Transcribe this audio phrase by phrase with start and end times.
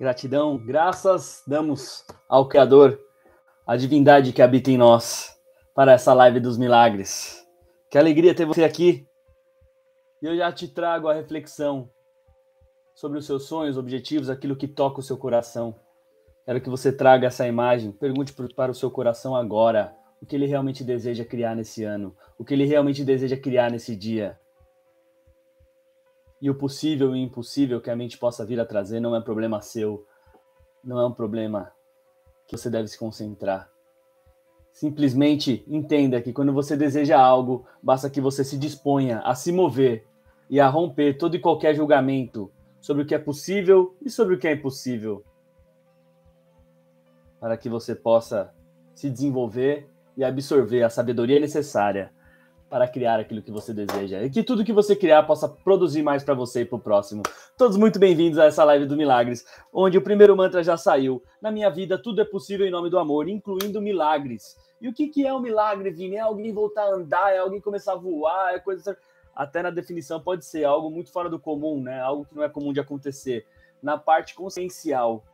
[0.00, 2.98] Gratidão, graças damos ao Criador,
[3.66, 5.38] a divindade que habita em nós,
[5.74, 7.46] para essa live dos milagres.
[7.90, 9.06] Que alegria ter você aqui.
[10.22, 11.90] E eu já te trago a reflexão
[12.94, 15.78] sobre os seus sonhos, objetivos, aquilo que toca o seu coração.
[16.46, 20.46] Quero que você traga essa imagem, pergunte para o seu coração agora o que ele
[20.46, 24.40] realmente deseja criar nesse ano, o que ele realmente deseja criar nesse dia.
[26.40, 29.20] E o possível e o impossível que a mente possa vir a trazer não é
[29.20, 30.06] problema seu,
[30.82, 31.72] não é um problema
[32.46, 33.70] que você deve se concentrar.
[34.72, 40.06] Simplesmente entenda que quando você deseja algo, basta que você se disponha a se mover
[40.48, 44.38] e a romper todo e qualquer julgamento sobre o que é possível e sobre o
[44.38, 45.22] que é impossível,
[47.38, 48.52] para que você possa
[48.94, 52.12] se desenvolver e absorver a sabedoria necessária
[52.70, 56.22] para criar aquilo que você deseja e que tudo que você criar possa produzir mais
[56.22, 57.20] para você e para o próximo.
[57.58, 61.20] Todos muito bem-vindos a essa live do Milagres, onde o primeiro mantra já saiu.
[61.42, 64.56] Na minha vida, tudo é possível em nome do amor, incluindo milagres.
[64.80, 66.14] E o que, que é um milagre, Vini?
[66.14, 68.96] É alguém voltar a andar, é alguém começar a voar, é coisa.
[69.34, 72.00] Até na definição pode ser algo muito fora do comum, né?
[72.00, 73.46] Algo que não é comum de acontecer.
[73.82, 75.24] Na parte consciencial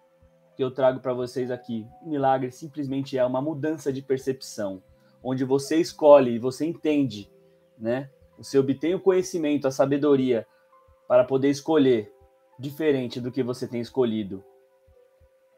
[0.57, 4.83] que eu trago para vocês aqui, milagre simplesmente é uma mudança de percepção
[5.27, 7.29] onde você escolhe e você entende,
[7.77, 8.09] né?
[8.39, 10.47] Você obtém o conhecimento, a sabedoria
[11.09, 12.13] para poder escolher
[12.57, 14.45] diferente do que você tem escolhido.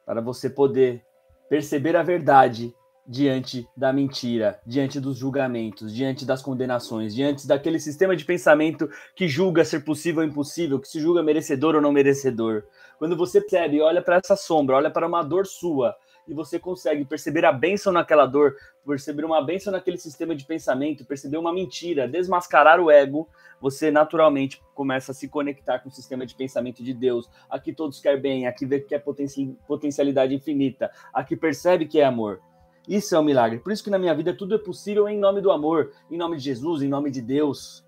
[0.06, 1.04] Para você poder
[1.50, 2.74] perceber a verdade
[3.06, 9.28] diante da mentira, diante dos julgamentos, diante das condenações, diante daquele sistema de pensamento que
[9.28, 12.64] julga ser possível ou impossível, que se julga merecedor ou não merecedor.
[12.98, 15.94] Quando você percebe, olha para essa sombra, olha para uma dor sua,
[16.28, 18.54] e você consegue perceber a bênção naquela dor,
[18.86, 23.26] perceber uma bênção naquele sistema de pensamento, perceber uma mentira, desmascarar o ego,
[23.60, 27.28] você naturalmente começa a se conectar com o sistema de pensamento de Deus.
[27.48, 29.02] Aqui todos quer bem, aqui vê que é
[29.66, 32.40] potencialidade infinita, aqui percebe que é amor.
[32.86, 33.58] Isso é um milagre.
[33.58, 36.36] Por isso que na minha vida tudo é possível em nome do amor, em nome
[36.36, 37.86] de Jesus, em nome de Deus,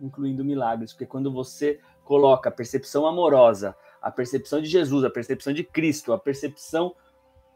[0.00, 5.52] incluindo milagres, porque quando você coloca a percepção amorosa, a percepção de Jesus, a percepção
[5.52, 6.94] de Cristo, a percepção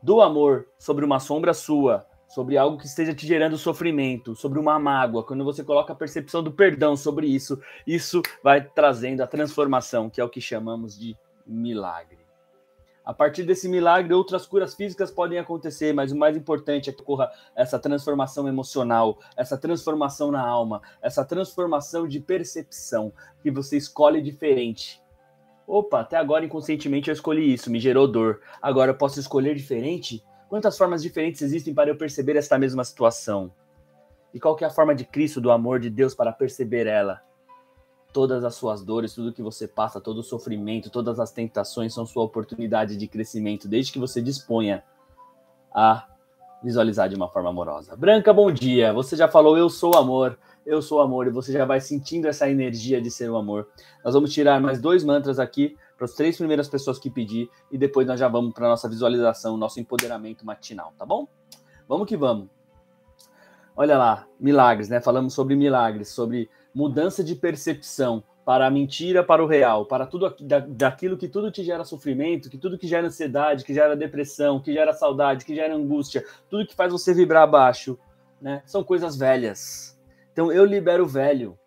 [0.03, 4.79] do amor sobre uma sombra sua, sobre algo que esteja te gerando sofrimento, sobre uma
[4.79, 10.09] mágoa, quando você coloca a percepção do perdão sobre isso, isso vai trazendo a transformação,
[10.09, 11.15] que é o que chamamos de
[11.47, 12.19] milagre.
[13.05, 17.03] A partir desse milagre, outras curas físicas podem acontecer, mas o mais importante é que
[17.03, 24.23] ocorra essa transformação emocional, essa transformação na alma, essa transformação de percepção, que você escolhe
[24.23, 25.02] diferente
[25.75, 28.43] Opa, até agora inconscientemente eu escolhi isso, me gerou dor.
[28.61, 30.23] Agora eu posso escolher diferente?
[30.47, 33.51] Quantas formas diferentes existem para eu perceber esta mesma situação?
[34.35, 37.23] E qual é a forma de Cristo, do amor de Deus para perceber ela?
[38.13, 42.05] Todas as suas dores, tudo que você passa, todo o sofrimento, todas as tentações são
[42.05, 44.85] sua oportunidade de crescimento, desde que você disponha
[45.75, 46.07] a
[46.63, 47.97] visualizar de uma forma amorosa.
[47.97, 48.93] Branca, bom dia.
[48.93, 52.49] Você já falou eu sou amor eu sou amor, e você já vai sentindo essa
[52.49, 53.69] energia de ser o amor.
[54.05, 57.79] Nós vamos tirar mais dois mantras aqui para as três primeiras pessoas que pedir, e
[57.79, 61.27] depois nós já vamos para nossa visualização, nosso empoderamento matinal, tá bom?
[61.89, 62.49] Vamos que vamos.
[63.77, 65.01] Olha lá, milagres, né?
[65.01, 70.35] Falamos sobre milagres, sobre mudança de percepção para a mentira, para o real, para tudo
[70.41, 74.61] da, daquilo que tudo te gera sofrimento, que tudo que gera ansiedade, que gera depressão,
[74.61, 77.97] que gera saudade, que gera angústia, tudo que faz você vibrar abaixo,
[78.41, 78.63] né?
[78.67, 79.93] São coisas velhas
[80.33, 81.59] então eu libero o velho.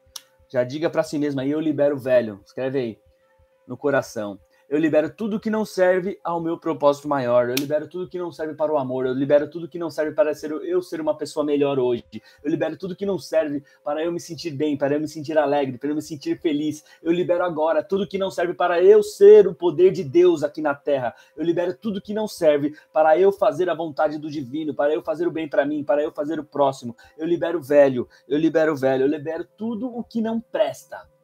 [0.50, 2.42] Já diga para si mesmo aí, eu libero o velho.
[2.46, 3.00] Escreve aí
[3.68, 8.10] no coração eu libero tudo que não serve ao meu propósito maior, eu libero tudo
[8.10, 10.82] que não serve para o amor, eu libero tudo que não serve para ser eu
[10.82, 12.04] ser uma pessoa melhor hoje,
[12.44, 15.38] eu libero tudo que não serve para eu me sentir bem, para eu me sentir
[15.38, 19.04] alegre, para eu me sentir feliz, eu libero agora tudo que não serve para eu
[19.04, 23.20] ser o poder de Deus aqui na terra, eu libero tudo que não serve para
[23.20, 26.12] eu fazer a vontade do divino, para eu fazer o bem para mim, para eu
[26.12, 30.04] fazer o próximo, eu libero o velho, eu libero o velho, eu libero tudo o
[30.04, 31.15] que não presta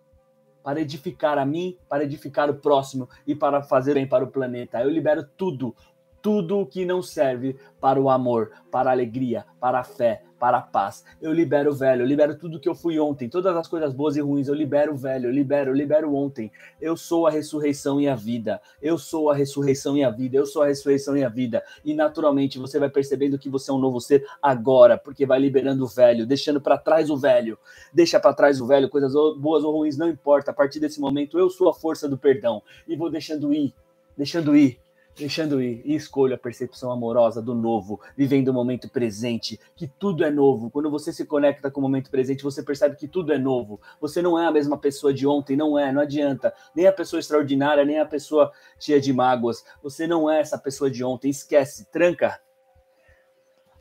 [0.63, 4.81] para edificar a mim, para edificar o próximo e para fazer bem para o planeta.
[4.81, 5.75] Eu libero tudo,
[6.21, 10.57] tudo o que não serve para o amor, para a alegria, para a fé, para
[10.57, 11.05] a paz.
[11.21, 14.17] Eu libero o velho, eu libero tudo que eu fui ontem, todas as coisas boas
[14.17, 16.51] e ruins, eu libero o velho, eu libero, eu libero ontem.
[16.81, 18.59] Eu sou a ressurreição e a vida.
[18.81, 20.35] Eu sou a ressurreição e a vida.
[20.35, 21.63] Eu sou a ressurreição e a vida.
[21.85, 25.83] E naturalmente você vai percebendo que você é um novo ser agora, porque vai liberando
[25.83, 27.55] o velho, deixando para trás o velho.
[27.93, 30.49] Deixa para trás o velho, coisas boas ou ruins não importa.
[30.49, 33.75] A partir desse momento eu sou a força do perdão e vou deixando ir,
[34.17, 34.79] deixando ir
[35.15, 40.23] deixando ir e escolho a percepção amorosa do novo, vivendo o momento presente, que tudo
[40.23, 40.69] é novo.
[40.69, 43.79] Quando você se conecta com o momento presente, você percebe que tudo é novo.
[43.99, 46.53] Você não é a mesma pessoa de ontem, não é, não adianta.
[46.75, 49.63] Nem a pessoa extraordinária, nem a pessoa cheia de mágoas.
[49.83, 52.39] Você não é essa pessoa de ontem, esquece, tranca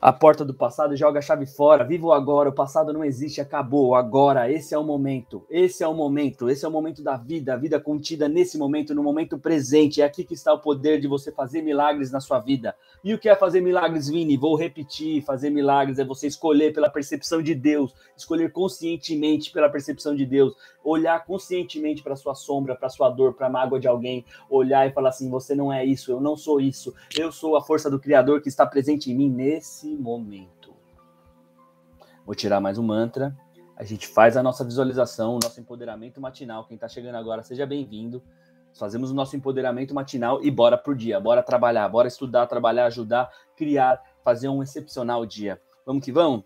[0.01, 3.39] a porta do passado, joga a chave fora, viva o agora, o passado não existe,
[3.39, 7.15] acabou, agora, esse é o momento, esse é o momento, esse é o momento da
[7.15, 10.99] vida, a vida contida nesse momento, no momento presente, é aqui que está o poder
[10.99, 12.75] de você fazer milagres na sua vida.
[13.03, 14.37] E o que é fazer milagres, Vini?
[14.37, 20.15] Vou repetir, fazer milagres é você escolher pela percepção de Deus, escolher conscientemente pela percepção
[20.15, 24.25] de Deus, olhar conscientemente para sua sombra, para sua dor, para a mágoa de alguém,
[24.49, 27.61] olhar e falar assim, você não é isso, eu não sou isso, eu sou a
[27.61, 30.73] força do Criador que está presente em mim nesse momento.
[32.25, 33.35] Vou tirar mais um mantra.
[33.75, 36.65] A gente faz a nossa visualização, o nosso empoderamento matinal.
[36.65, 38.21] Quem está chegando agora, seja bem-vindo.
[38.77, 41.19] Fazemos o nosso empoderamento matinal e bora por dia.
[41.19, 45.59] Bora trabalhar, bora estudar, trabalhar, ajudar, criar, fazer um excepcional dia.
[45.85, 46.43] Vamos que vamos?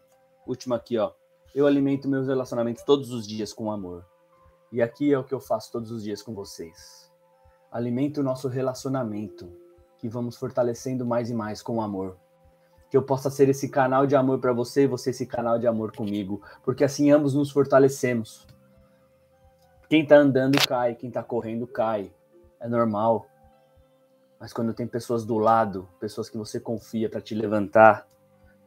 [0.48, 1.12] Último aqui, ó.
[1.53, 4.06] Eu alimento meus relacionamentos todos os dias com amor.
[4.71, 7.12] E aqui é o que eu faço todos os dias com vocês.
[7.71, 9.51] Alimento o nosso relacionamento,
[9.98, 12.18] que vamos fortalecendo mais e mais com amor
[12.89, 15.67] que eu possa ser esse canal de amor para você e você esse canal de
[15.67, 18.47] amor comigo, porque assim ambos nos fortalecemos.
[19.89, 22.11] Quem está andando cai, quem está correndo cai,
[22.59, 23.27] é normal.
[24.39, 28.07] Mas quando tem pessoas do lado, pessoas que você confia para te levantar,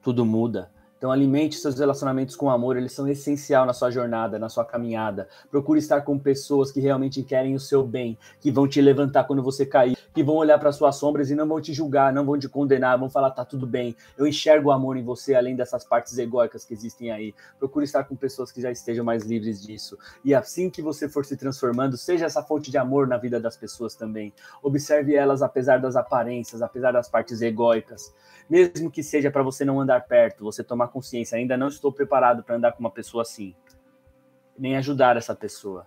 [0.01, 0.71] tudo muda.
[0.97, 5.29] Então alimente seus relacionamentos com amor, eles são essencial na sua jornada, na sua caminhada.
[5.51, 9.43] Procure estar com pessoas que realmente querem o seu bem, que vão te levantar quando
[9.43, 12.37] você cair, que vão olhar para suas sombras e não vão te julgar, não vão
[12.37, 13.95] te condenar, vão falar tá tudo bem.
[14.17, 17.33] Eu enxergo o amor em você além dessas partes egóicas que existem aí.
[17.57, 19.97] Procure estar com pessoas que já estejam mais livres disso.
[20.25, 23.57] E assim que você for se transformando, seja essa fonte de amor na vida das
[23.57, 24.35] pessoas também.
[24.61, 28.13] Observe elas apesar das aparências, apesar das partes egóicas
[28.51, 32.43] mesmo que seja para você não andar perto, você tomar consciência, ainda não estou preparado
[32.43, 33.55] para andar com uma pessoa assim,
[34.59, 35.87] nem ajudar essa pessoa,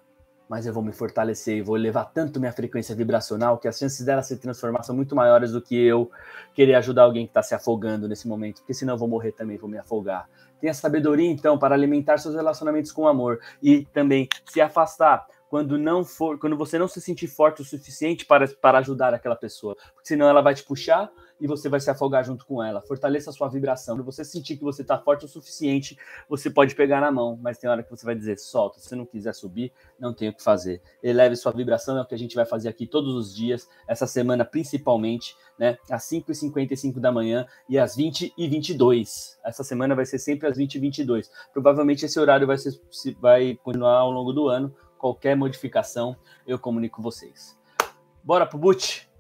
[0.52, 4.06] mas eu vou me fortalecer e vou levar tanto minha frequência vibracional que as chances
[4.06, 6.12] dela se transformar são muito maiores do que eu
[6.54, 9.56] querer ajudar alguém que está se afogando nesse momento, porque senão eu vou morrer também,
[9.56, 10.28] vou me afogar.
[10.60, 16.04] Tenha sabedoria, então, para alimentar seus relacionamentos com amor e também se afastar quando não
[16.04, 20.10] for, quando você não se sentir forte o suficiente para, para ajudar aquela pessoa, porque
[20.10, 21.10] senão ela vai te puxar
[21.42, 22.80] e você vai se afogar junto com ela.
[22.82, 23.96] Fortaleça a sua vibração.
[23.96, 25.98] Quando você sentir que você está forte o suficiente,
[26.30, 28.80] você pode pegar na mão, mas tem hora que você vai dizer: solta.
[28.80, 30.82] Se não quiser subir, não tem o que fazer.
[31.02, 34.06] Eleve sua vibração, é o que a gente vai fazer aqui todos os dias, essa
[34.06, 35.78] semana principalmente, né?
[35.90, 39.38] Às 5h55 da manhã e às 20h22.
[39.44, 41.30] Essa semana vai ser sempre às 20h22.
[41.52, 42.80] Provavelmente esse horário vai, ser,
[43.20, 44.74] vai continuar ao longo do ano.
[44.98, 46.16] Qualquer modificação,
[46.46, 47.58] eu comunico vocês.
[48.24, 49.11] Bora pro boot?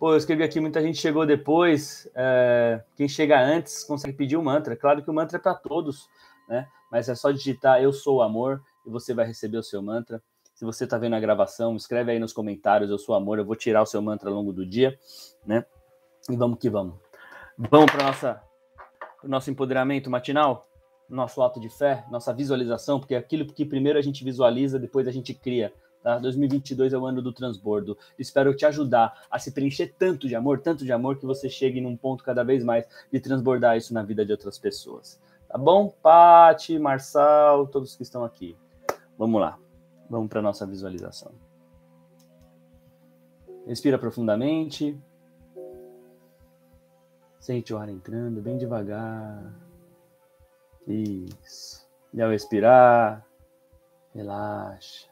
[0.00, 2.10] Pô, eu escrevi aqui, muita gente chegou depois.
[2.14, 4.74] É, quem chega antes consegue pedir o um mantra.
[4.74, 6.08] Claro que o mantra é para todos,
[6.48, 6.66] né?
[6.90, 10.22] Mas é só digitar Eu sou o amor e você vai receber o seu mantra.
[10.54, 13.38] Se você está vendo a gravação, escreve aí nos comentários Eu sou amor.
[13.38, 14.98] Eu vou tirar o seu mantra ao longo do dia,
[15.44, 15.66] né?
[16.30, 16.94] E vamos que vamos.
[17.58, 18.42] Vamos para nossa
[19.22, 20.66] o nosso empoderamento matinal,
[21.10, 25.06] nosso ato de fé, nossa visualização, porque é aquilo que primeiro a gente visualiza, depois
[25.06, 25.70] a gente cria.
[26.02, 26.18] Tá?
[26.18, 27.96] 2022 é o ano do transbordo.
[28.18, 31.80] Espero te ajudar a se preencher tanto de amor, tanto de amor, que você chegue
[31.80, 35.20] num ponto cada vez mais de transbordar isso na vida de outras pessoas.
[35.46, 35.88] Tá bom?
[36.02, 38.56] Pati, Marçal, todos que estão aqui.
[39.18, 39.58] Vamos lá.
[40.08, 41.32] Vamos para nossa visualização.
[43.66, 44.98] Respira profundamente.
[47.38, 49.52] Sente o ar entrando bem devagar.
[50.86, 51.86] Isso.
[52.12, 53.24] E ao expirar,
[54.14, 55.09] relaxa.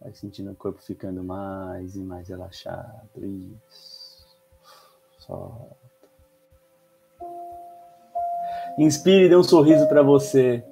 [0.00, 3.08] Vai sentindo o corpo ficando mais e mais relaxado.
[3.16, 4.26] Isso.
[5.18, 5.76] Solta.
[8.78, 10.64] Inspire e dê um sorriso para você.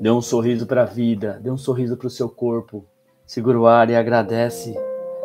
[0.00, 1.40] Dê um sorriso para a vida.
[1.42, 2.84] Dê um sorriso para o seu corpo.
[3.26, 4.74] Segura o ar e agradece.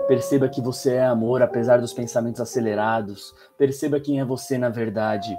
[0.07, 3.33] Perceba que você é amor, apesar dos pensamentos acelerados.
[3.57, 5.37] Perceba quem é você na verdade.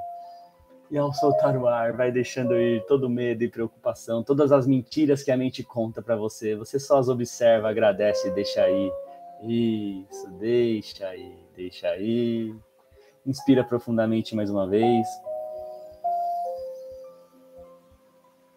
[0.92, 5.22] E ao soltar o ar, vai deixando ir todo medo e preocupação, todas as mentiras
[5.22, 6.54] que a mente conta para você.
[6.54, 8.92] Você só as observa, agradece e deixa aí.
[9.42, 12.54] Isso, deixa aí, deixa aí.
[13.24, 15.08] Inspira profundamente mais uma vez.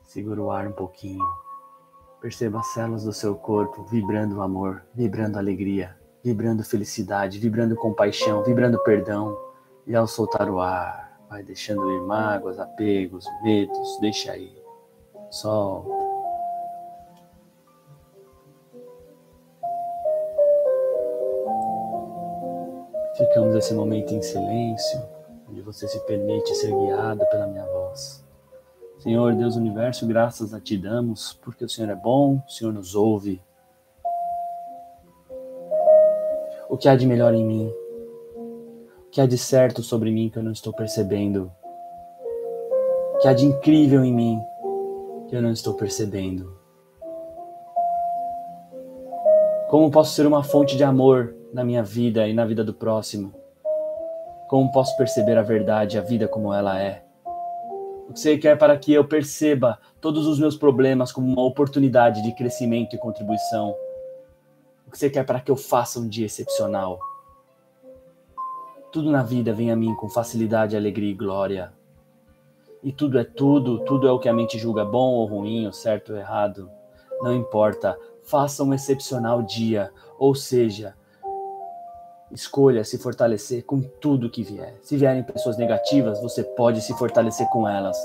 [0.03, 1.25] Segura o ar um pouquinho.
[2.19, 8.77] Perceba as células do seu corpo vibrando amor, vibrando alegria, vibrando felicidade, vibrando compaixão, vibrando
[8.83, 9.37] perdão.
[9.87, 14.55] E ao soltar o ar, Vai deixando ir mágoas, apegos, medos, deixa aí.
[15.29, 15.89] Solta.
[23.17, 25.01] Ficamos esse momento em silêncio,
[25.49, 28.25] onde você se permite ser guiado pela minha voz.
[28.99, 32.93] Senhor Deus universo, graças a Ti damos, porque o Senhor é bom, o Senhor nos
[32.93, 33.41] ouve.
[36.67, 37.73] O que há de melhor em mim?
[39.15, 41.49] Que há de certo sobre mim que eu não estou percebendo?
[43.21, 44.41] Que há de incrível em mim
[45.29, 46.59] que eu não estou percebendo?
[49.69, 53.33] Como posso ser uma fonte de amor na minha vida e na vida do próximo?
[54.49, 57.01] Como posso perceber a verdade, a vida como ela é?
[58.09, 62.21] O que você quer para que eu perceba todos os meus problemas como uma oportunidade
[62.21, 63.77] de crescimento e contribuição?
[64.85, 66.99] O que você quer para que eu faça um dia excepcional?
[68.95, 71.73] Tudo na vida vem a mim com facilidade, alegria e glória.
[72.81, 75.73] E tudo é tudo, tudo é o que a mente julga bom ou ruim, ou
[75.73, 76.69] certo ou errado.
[77.21, 80.95] Não importa, faça um excepcional dia, ou seja,
[82.31, 84.77] Escolha se fortalecer com tudo que vier.
[84.81, 87.97] Se vierem pessoas negativas, você pode se fortalecer com elas.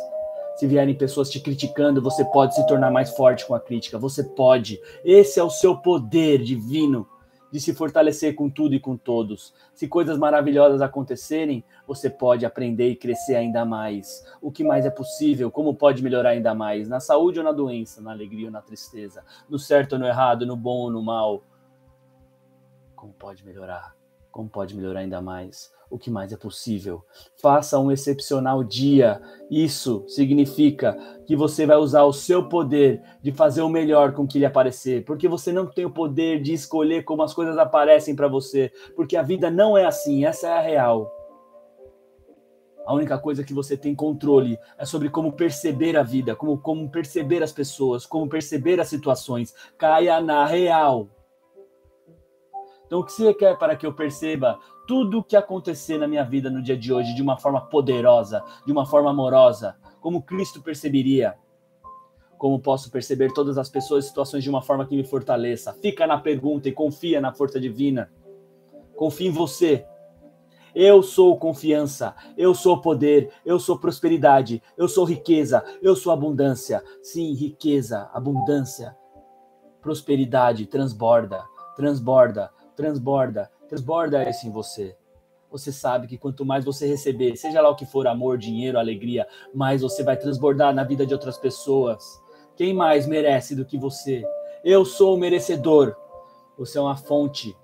[0.56, 3.96] Se vierem pessoas te criticando, você pode se tornar mais forte com a crítica.
[3.96, 4.80] Você pode.
[5.04, 7.06] Esse é o seu poder divino
[7.50, 9.54] de se fortalecer com tudo e com todos.
[9.74, 14.24] Se coisas maravilhosas acontecerem, você pode aprender e crescer ainda mais.
[14.40, 15.50] O que mais é possível?
[15.50, 16.88] Como pode melhorar ainda mais?
[16.88, 18.00] Na saúde ou na doença?
[18.00, 19.24] Na alegria ou na tristeza?
[19.48, 20.46] No certo ou no errado?
[20.46, 21.42] No bom ou no mal?
[22.94, 23.99] Como pode melhorar?
[24.30, 25.72] Como pode melhorar ainda mais?
[25.90, 27.04] O que mais é possível?
[27.42, 29.20] Faça um excepcional dia.
[29.50, 30.96] Isso significa
[31.26, 35.04] que você vai usar o seu poder de fazer o melhor com que lhe aparecer,
[35.04, 39.16] porque você não tem o poder de escolher como as coisas aparecem para você, porque
[39.16, 41.20] a vida não é assim, essa é a real.
[42.86, 46.88] A única coisa que você tem controle é sobre como perceber a vida, como, como
[46.88, 49.54] perceber as pessoas, como perceber as situações.
[49.76, 51.08] Caia na real.
[52.90, 56.24] Então, o que você quer para que eu perceba tudo o que acontecer na minha
[56.24, 60.60] vida no dia de hoje de uma forma poderosa, de uma forma amorosa, como Cristo
[60.60, 61.36] perceberia?
[62.36, 65.72] Como posso perceber todas as pessoas e situações de uma forma que me fortaleça?
[65.74, 68.10] Fica na pergunta e confia na força divina.
[68.96, 69.86] Confia em você.
[70.74, 76.82] Eu sou confiança, eu sou poder, eu sou prosperidade, eu sou riqueza, eu sou abundância.
[77.00, 78.96] Sim, riqueza, abundância,
[79.80, 81.44] prosperidade transborda,
[81.76, 82.50] transborda,
[82.80, 84.96] transborda, transborda isso em você.
[85.50, 89.26] Você sabe que quanto mais você receber, seja lá o que for, amor, dinheiro, alegria,
[89.54, 92.02] mais você vai transbordar na vida de outras pessoas.
[92.56, 94.24] Quem mais merece do que você?
[94.64, 95.94] Eu sou o merecedor.
[96.56, 97.54] Você é uma fonte,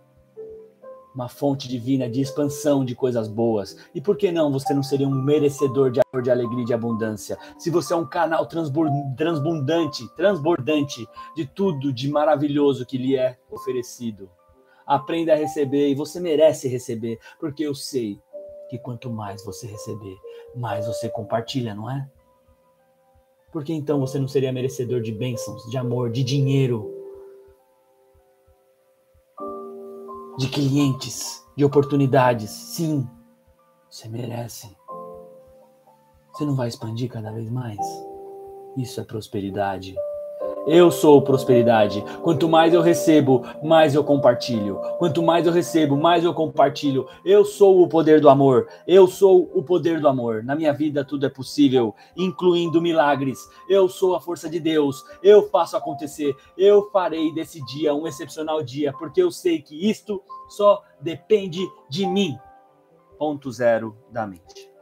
[1.15, 3.77] uma fonte divina de expansão de coisas boas.
[3.95, 6.75] E por que não você não seria um merecedor de amor, de alegria e de
[6.75, 7.39] abundância?
[7.57, 14.29] Se você é um canal transbordante, transbordante de tudo de maravilhoso que lhe é oferecido
[14.87, 18.21] aprenda a receber e você merece receber, porque eu sei
[18.71, 20.17] que quanto mais você receber,
[20.55, 22.09] mais você compartilha, não é?
[23.53, 26.93] Porque então você não seria merecedor de bênçãos, de amor, de dinheiro,
[30.39, 32.51] de clientes, de oportunidades?
[32.51, 33.09] Sim,
[33.91, 34.77] você merece.
[36.33, 37.79] Você não vai expandir cada vez mais?
[38.77, 39.97] Isso é prosperidade.
[40.67, 42.05] Eu sou prosperidade.
[42.25, 44.81] Quanto mais eu recebo, mais eu compartilho.
[44.99, 47.07] Quanto mais eu recebo, mais eu compartilho.
[47.25, 48.67] Eu sou o poder do amor.
[48.85, 50.43] Eu sou o poder do amor.
[50.43, 53.39] Na minha vida tudo é possível, incluindo milagres.
[53.69, 55.05] Eu sou a força de Deus.
[55.23, 56.35] Eu faço acontecer.
[56.59, 62.05] Eu farei desse dia um excepcional dia, porque eu sei que isto só depende de
[62.07, 62.37] mim.
[63.17, 64.76] Ponto zero da mente.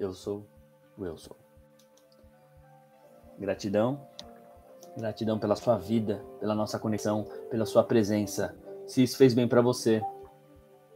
[0.00, 0.46] Eu sou
[0.96, 1.36] o eu sou.
[3.38, 4.00] Gratidão.
[4.96, 8.56] Gratidão pela sua vida, pela nossa conexão, pela sua presença.
[8.86, 10.02] Se isso fez bem para você,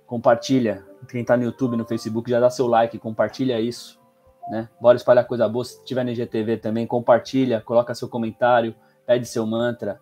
[0.06, 0.87] compartilha.
[1.11, 4.00] Quem está no YouTube, no Facebook, já dá seu like, compartilha isso.
[4.49, 4.70] Né?
[4.80, 5.66] Bora espalhar coisa boa.
[5.66, 8.75] Se tiver no IGTV também, compartilha, coloca seu comentário,
[9.06, 10.00] pede seu mantra.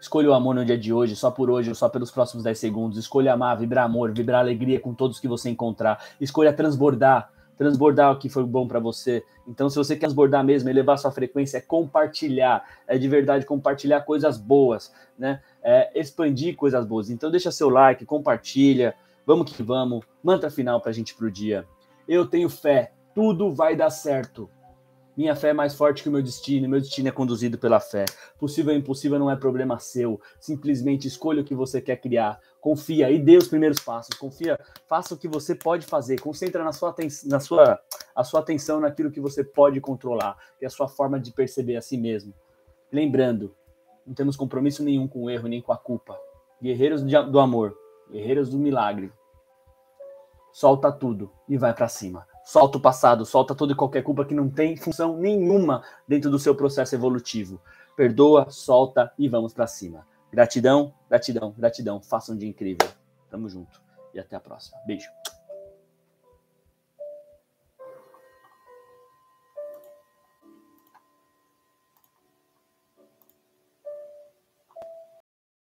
[0.00, 2.58] Escolha o amor no dia de hoje, só por hoje ou só pelos próximos 10
[2.58, 2.98] segundos.
[2.98, 6.02] Escolha amar, vibrar amor, vibrar alegria com todos que você encontrar.
[6.18, 9.24] Escolha transbordar transbordar o que foi bom para você.
[9.46, 14.02] Então, se você quer transbordar mesmo, elevar sua frequência, é compartilhar, é de verdade compartilhar
[14.02, 15.40] coisas boas, né?
[15.62, 17.10] É expandir coisas boas.
[17.10, 18.94] Então, deixa seu like, compartilha,
[19.26, 20.04] vamos que vamos.
[20.22, 21.66] Mantra final para a gente pro dia.
[22.06, 24.48] Eu tenho fé, tudo vai dar certo.
[25.16, 28.04] Minha fé é mais forte que o meu destino, meu destino é conduzido pela fé.
[28.38, 30.20] Possível ou impossível não é problema seu.
[30.38, 32.38] Simplesmente escolha o que você quer criar.
[32.66, 34.18] Confia e dê os primeiros passos.
[34.18, 34.58] Confia,
[34.88, 36.20] faça o que você pode fazer.
[36.20, 36.92] Concentra na sua,
[37.26, 37.80] na sua,
[38.12, 41.76] a sua atenção naquilo que você pode controlar, que é a sua forma de perceber
[41.76, 42.34] a si mesmo.
[42.90, 43.54] Lembrando,
[44.04, 46.18] não temos compromisso nenhum com o erro nem com a culpa.
[46.60, 47.78] Guerreiros do amor,
[48.10, 49.12] guerreiros do milagre.
[50.52, 54.32] Solta tudo e vai para cima solta o passado, solta toda e qualquer culpa que
[54.32, 57.60] não tem função nenhuma dentro do seu processo evolutivo.
[57.96, 60.06] Perdoa, solta e vamos para cima.
[60.32, 62.00] Gratidão, gratidão, gratidão.
[62.00, 62.88] Faça um dia incrível.
[63.30, 63.80] Tamo junto
[64.14, 64.78] e até a próxima.
[64.86, 65.08] Beijo.